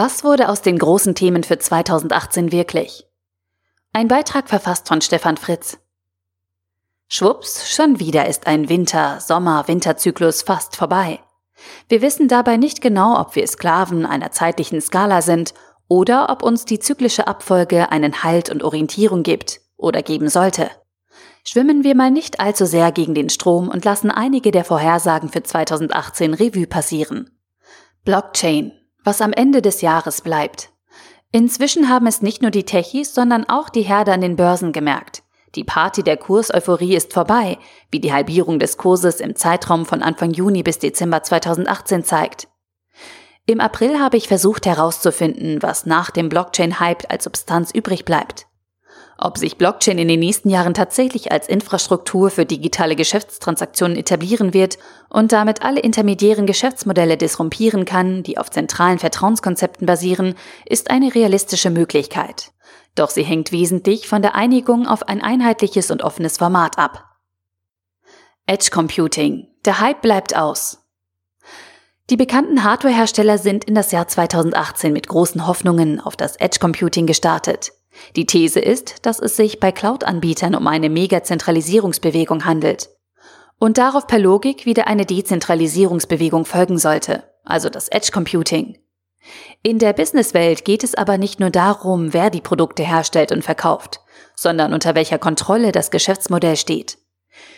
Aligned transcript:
Was 0.00 0.22
wurde 0.22 0.48
aus 0.48 0.62
den 0.62 0.78
großen 0.78 1.16
Themen 1.16 1.42
für 1.42 1.58
2018 1.58 2.52
wirklich? 2.52 3.08
Ein 3.92 4.06
Beitrag 4.06 4.48
verfasst 4.48 4.86
von 4.86 5.00
Stefan 5.00 5.36
Fritz. 5.36 5.76
Schwupps, 7.08 7.68
schon 7.68 7.98
wieder 7.98 8.28
ist 8.28 8.46
ein 8.46 8.68
Winter, 8.68 9.18
Sommer, 9.18 9.66
Winterzyklus 9.66 10.42
fast 10.42 10.76
vorbei. 10.76 11.18
Wir 11.88 12.00
wissen 12.00 12.28
dabei 12.28 12.58
nicht 12.58 12.80
genau, 12.80 13.20
ob 13.20 13.34
wir 13.34 13.44
Sklaven 13.48 14.06
einer 14.06 14.30
zeitlichen 14.30 14.80
Skala 14.80 15.20
sind 15.20 15.52
oder 15.88 16.30
ob 16.30 16.44
uns 16.44 16.64
die 16.64 16.78
zyklische 16.78 17.26
Abfolge 17.26 17.90
einen 17.90 18.22
Halt 18.22 18.50
und 18.50 18.62
Orientierung 18.62 19.24
gibt 19.24 19.62
oder 19.76 20.04
geben 20.04 20.28
sollte. 20.28 20.70
Schwimmen 21.42 21.82
wir 21.82 21.96
mal 21.96 22.12
nicht 22.12 22.38
allzu 22.38 22.66
sehr 22.66 22.92
gegen 22.92 23.16
den 23.16 23.30
Strom 23.30 23.68
und 23.68 23.84
lassen 23.84 24.12
einige 24.12 24.52
der 24.52 24.64
Vorhersagen 24.64 25.28
für 25.28 25.42
2018 25.42 26.34
Revue 26.34 26.68
passieren. 26.68 27.36
Blockchain, 28.04 28.77
was 29.08 29.22
am 29.22 29.32
Ende 29.32 29.62
des 29.62 29.80
Jahres 29.80 30.20
bleibt. 30.20 30.68
Inzwischen 31.32 31.88
haben 31.88 32.06
es 32.06 32.20
nicht 32.20 32.42
nur 32.42 32.50
die 32.50 32.64
Techies, 32.64 33.14
sondern 33.14 33.48
auch 33.48 33.70
die 33.70 33.80
Herde 33.80 34.12
an 34.12 34.20
den 34.20 34.36
Börsen 34.36 34.70
gemerkt. 34.70 35.22
Die 35.54 35.64
Party 35.64 36.02
der 36.02 36.18
Kurseuphorie 36.18 36.94
ist 36.94 37.14
vorbei, 37.14 37.56
wie 37.90 38.00
die 38.00 38.12
Halbierung 38.12 38.58
des 38.58 38.76
Kurses 38.76 39.20
im 39.20 39.34
Zeitraum 39.34 39.86
von 39.86 40.02
Anfang 40.02 40.32
Juni 40.32 40.62
bis 40.62 40.78
Dezember 40.78 41.22
2018 41.22 42.04
zeigt. 42.04 42.48
Im 43.46 43.60
April 43.60 43.98
habe 43.98 44.18
ich 44.18 44.28
versucht 44.28 44.66
herauszufinden, 44.66 45.62
was 45.62 45.86
nach 45.86 46.10
dem 46.10 46.28
Blockchain-Hype 46.28 47.10
als 47.10 47.24
Substanz 47.24 47.70
übrig 47.70 48.04
bleibt. 48.04 48.46
Ob 49.20 49.36
sich 49.36 49.58
Blockchain 49.58 49.98
in 49.98 50.06
den 50.06 50.20
nächsten 50.20 50.48
Jahren 50.48 50.74
tatsächlich 50.74 51.32
als 51.32 51.48
Infrastruktur 51.48 52.30
für 52.30 52.46
digitale 52.46 52.94
Geschäftstransaktionen 52.94 53.96
etablieren 53.96 54.54
wird 54.54 54.78
und 55.08 55.32
damit 55.32 55.62
alle 55.62 55.80
intermediären 55.80 56.46
Geschäftsmodelle 56.46 57.16
disrumpieren 57.16 57.84
kann, 57.84 58.22
die 58.22 58.38
auf 58.38 58.48
zentralen 58.48 59.00
Vertrauenskonzepten 59.00 59.86
basieren, 59.86 60.36
ist 60.66 60.90
eine 60.90 61.16
realistische 61.16 61.70
Möglichkeit. 61.70 62.52
Doch 62.94 63.10
sie 63.10 63.24
hängt 63.24 63.50
wesentlich 63.50 64.06
von 64.06 64.22
der 64.22 64.36
Einigung 64.36 64.86
auf 64.86 65.08
ein 65.08 65.20
einheitliches 65.20 65.90
und 65.90 66.02
offenes 66.02 66.38
Format 66.38 66.78
ab. 66.78 67.04
Edge 68.46 68.70
Computing. 68.70 69.48
Der 69.64 69.80
Hype 69.80 70.00
bleibt 70.00 70.36
aus. 70.36 70.78
Die 72.08 72.16
bekannten 72.16 72.62
Hardwarehersteller 72.62 73.36
sind 73.36 73.64
in 73.64 73.74
das 73.74 73.90
Jahr 73.90 74.06
2018 74.06 74.92
mit 74.92 75.08
großen 75.08 75.46
Hoffnungen 75.46 76.00
auf 76.00 76.16
das 76.16 76.36
Edge 76.36 76.58
Computing 76.60 77.06
gestartet. 77.06 77.72
Die 78.16 78.26
These 78.26 78.60
ist, 78.60 79.06
dass 79.06 79.18
es 79.18 79.36
sich 79.36 79.60
bei 79.60 79.72
Cloud-Anbietern 79.72 80.54
um 80.54 80.66
eine 80.66 80.88
Megazentralisierungsbewegung 80.90 82.44
handelt 82.44 82.90
und 83.58 83.78
darauf 83.78 84.06
per 84.06 84.18
Logik 84.18 84.66
wieder 84.66 84.86
eine 84.86 85.04
Dezentralisierungsbewegung 85.04 86.44
folgen 86.44 86.78
sollte, 86.78 87.24
also 87.44 87.68
das 87.68 87.88
Edge 87.88 88.10
Computing. 88.12 88.78
In 89.62 89.78
der 89.78 89.92
Businesswelt 89.92 90.64
geht 90.64 90.84
es 90.84 90.94
aber 90.94 91.18
nicht 91.18 91.40
nur 91.40 91.50
darum, 91.50 92.12
wer 92.12 92.30
die 92.30 92.40
Produkte 92.40 92.84
herstellt 92.84 93.32
und 93.32 93.42
verkauft, 93.42 94.00
sondern 94.34 94.72
unter 94.72 94.94
welcher 94.94 95.18
Kontrolle 95.18 95.72
das 95.72 95.90
Geschäftsmodell 95.90 96.56
steht. 96.56 96.98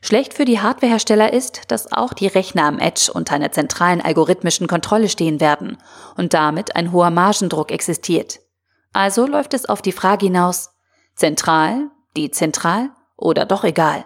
Schlecht 0.00 0.34
für 0.34 0.44
die 0.44 0.60
Hardwarehersteller 0.60 1.32
ist, 1.32 1.70
dass 1.70 1.92
auch 1.92 2.12
die 2.12 2.26
Rechner 2.26 2.64
am 2.64 2.78
Edge 2.78 3.10
unter 3.12 3.34
einer 3.34 3.52
zentralen 3.52 4.00
algorithmischen 4.00 4.66
Kontrolle 4.66 5.08
stehen 5.08 5.40
werden 5.40 5.78
und 6.16 6.34
damit 6.34 6.74
ein 6.74 6.92
hoher 6.92 7.10
Margendruck 7.10 7.70
existiert. 7.70 8.40
Also 8.92 9.26
läuft 9.26 9.54
es 9.54 9.66
auf 9.66 9.82
die 9.82 9.92
Frage 9.92 10.26
hinaus, 10.26 10.70
zentral, 11.14 11.90
dezentral 12.16 12.90
oder 13.16 13.46
doch 13.46 13.64
egal. 13.64 14.04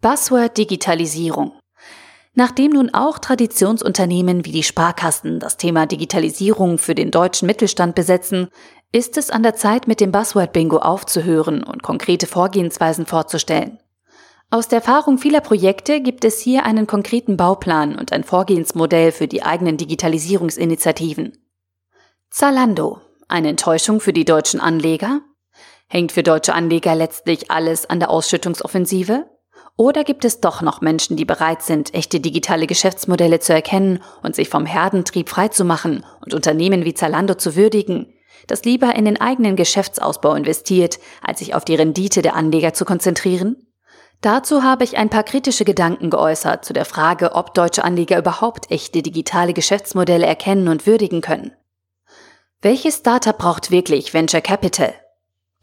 Buzzword 0.00 0.56
Digitalisierung. 0.56 1.52
Nachdem 2.32 2.70
nun 2.70 2.94
auch 2.94 3.18
Traditionsunternehmen 3.18 4.44
wie 4.44 4.52
die 4.52 4.62
Sparkassen 4.62 5.40
das 5.40 5.56
Thema 5.56 5.86
Digitalisierung 5.86 6.78
für 6.78 6.94
den 6.94 7.10
deutschen 7.10 7.46
Mittelstand 7.46 7.94
besetzen, 7.94 8.48
ist 8.92 9.18
es 9.18 9.30
an 9.30 9.42
der 9.42 9.56
Zeit, 9.56 9.88
mit 9.88 10.00
dem 10.00 10.12
Buzzword-Bingo 10.12 10.78
aufzuhören 10.78 11.62
und 11.62 11.82
konkrete 11.82 12.26
Vorgehensweisen 12.26 13.04
vorzustellen. 13.04 13.78
Aus 14.48 14.68
der 14.68 14.78
Erfahrung 14.78 15.18
vieler 15.18 15.40
Projekte 15.40 16.00
gibt 16.00 16.24
es 16.24 16.40
hier 16.40 16.64
einen 16.64 16.86
konkreten 16.86 17.36
Bauplan 17.36 17.96
und 17.96 18.12
ein 18.12 18.24
Vorgehensmodell 18.24 19.12
für 19.12 19.28
die 19.28 19.42
eigenen 19.42 19.76
Digitalisierungsinitiativen. 19.76 21.36
Zalando 22.30 23.00
eine 23.30 23.48
Enttäuschung 23.48 24.00
für 24.00 24.12
die 24.12 24.24
deutschen 24.24 24.60
Anleger? 24.60 25.20
Hängt 25.88 26.12
für 26.12 26.22
deutsche 26.22 26.54
Anleger 26.54 26.94
letztlich 26.94 27.50
alles 27.50 27.88
an 27.88 27.98
der 27.98 28.10
Ausschüttungsoffensive? 28.10 29.26
Oder 29.76 30.04
gibt 30.04 30.24
es 30.24 30.40
doch 30.40 30.60
noch 30.60 30.80
Menschen, 30.82 31.16
die 31.16 31.24
bereit 31.24 31.62
sind, 31.62 31.94
echte 31.94 32.20
digitale 32.20 32.66
Geschäftsmodelle 32.66 33.40
zu 33.40 33.54
erkennen 33.54 34.02
und 34.22 34.36
sich 34.36 34.48
vom 34.48 34.66
Herdentrieb 34.66 35.28
freizumachen 35.28 36.04
und 36.24 36.34
Unternehmen 36.34 36.84
wie 36.84 36.94
Zalando 36.94 37.34
zu 37.34 37.56
würdigen, 37.56 38.12
das 38.46 38.64
lieber 38.64 38.94
in 38.94 39.06
den 39.06 39.20
eigenen 39.20 39.56
Geschäftsausbau 39.56 40.34
investiert, 40.34 40.98
als 41.22 41.38
sich 41.38 41.54
auf 41.54 41.64
die 41.64 41.76
Rendite 41.76 42.20
der 42.22 42.36
Anleger 42.36 42.74
zu 42.74 42.84
konzentrieren? 42.84 43.56
Dazu 44.20 44.62
habe 44.62 44.84
ich 44.84 44.98
ein 44.98 45.08
paar 45.08 45.22
kritische 45.22 45.64
Gedanken 45.64 46.10
geäußert 46.10 46.64
zu 46.64 46.74
der 46.74 46.84
Frage, 46.84 47.34
ob 47.34 47.54
deutsche 47.54 47.84
Anleger 47.84 48.18
überhaupt 48.18 48.70
echte 48.70 49.00
digitale 49.00 49.54
Geschäftsmodelle 49.54 50.26
erkennen 50.26 50.68
und 50.68 50.86
würdigen 50.86 51.22
können. 51.22 51.52
Welches 52.62 52.96
Startup 52.96 53.38
braucht 53.38 53.70
wirklich 53.70 54.12
Venture 54.12 54.42
Capital? 54.42 54.92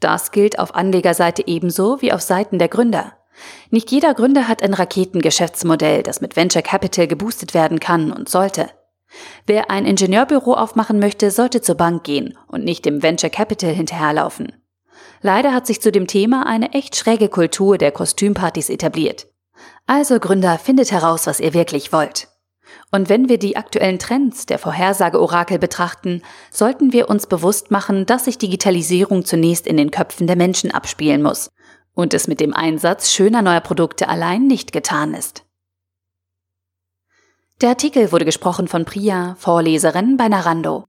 Das 0.00 0.32
gilt 0.32 0.58
auf 0.58 0.74
Anlegerseite 0.74 1.46
ebenso 1.46 2.02
wie 2.02 2.12
auf 2.12 2.20
Seiten 2.22 2.58
der 2.58 2.66
Gründer. 2.66 3.12
Nicht 3.70 3.92
jeder 3.92 4.14
Gründer 4.14 4.48
hat 4.48 4.64
ein 4.64 4.74
Raketengeschäftsmodell, 4.74 6.02
das 6.02 6.20
mit 6.20 6.34
Venture 6.34 6.62
Capital 6.62 7.06
geboostet 7.06 7.54
werden 7.54 7.78
kann 7.78 8.10
und 8.10 8.28
sollte. 8.28 8.68
Wer 9.46 9.70
ein 9.70 9.86
Ingenieurbüro 9.86 10.54
aufmachen 10.54 10.98
möchte, 10.98 11.30
sollte 11.30 11.62
zur 11.62 11.76
Bank 11.76 12.02
gehen 12.02 12.36
und 12.48 12.64
nicht 12.64 12.84
dem 12.84 13.00
Venture 13.00 13.30
Capital 13.30 13.70
hinterherlaufen. 13.70 14.60
Leider 15.22 15.54
hat 15.54 15.68
sich 15.68 15.80
zu 15.80 15.92
dem 15.92 16.08
Thema 16.08 16.46
eine 16.48 16.72
echt 16.72 16.96
schräge 16.96 17.28
Kultur 17.28 17.78
der 17.78 17.92
Kostümpartys 17.92 18.70
etabliert. 18.70 19.28
Also 19.86 20.18
Gründer, 20.18 20.58
findet 20.58 20.90
heraus, 20.90 21.28
was 21.28 21.38
ihr 21.38 21.54
wirklich 21.54 21.92
wollt. 21.92 22.26
Und 22.90 23.08
wenn 23.08 23.28
wir 23.28 23.38
die 23.38 23.56
aktuellen 23.56 23.98
Trends 23.98 24.46
der 24.46 24.58
Vorhersageorakel 24.58 25.58
betrachten, 25.58 26.22
sollten 26.50 26.92
wir 26.92 27.10
uns 27.10 27.26
bewusst 27.26 27.70
machen, 27.70 28.06
dass 28.06 28.24
sich 28.24 28.38
Digitalisierung 28.38 29.24
zunächst 29.24 29.66
in 29.66 29.76
den 29.76 29.90
Köpfen 29.90 30.26
der 30.26 30.36
Menschen 30.36 30.70
abspielen 30.70 31.22
muss 31.22 31.50
und 31.94 32.14
es 32.14 32.28
mit 32.28 32.40
dem 32.40 32.54
Einsatz 32.54 33.10
schöner 33.10 33.42
neuer 33.42 33.60
Produkte 33.60 34.08
allein 34.08 34.46
nicht 34.46 34.72
getan 34.72 35.14
ist. 35.14 35.44
Der 37.60 37.70
Artikel 37.70 38.12
wurde 38.12 38.24
gesprochen 38.24 38.68
von 38.68 38.84
Priya, 38.84 39.34
Vorleserin 39.38 40.16
bei 40.16 40.28
Narando. 40.28 40.87